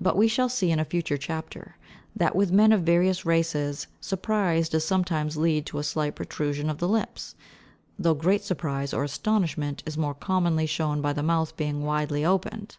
[0.00, 1.74] But we shall see in a future chapter
[2.14, 6.78] that with men of various races surprise does sometimes lead to a slight protrusion of
[6.78, 7.34] the lips,
[7.98, 12.76] though great surprise or astonishment is more commonly shown by the mouth being widely opened.